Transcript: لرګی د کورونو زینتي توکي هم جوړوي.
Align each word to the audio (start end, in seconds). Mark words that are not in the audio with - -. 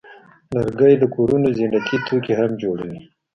لرګی 0.53 0.93
د 0.99 1.03
کورونو 1.15 1.47
زینتي 1.57 1.97
توکي 2.07 2.33
هم 2.39 2.51
جوړوي. 2.63 2.97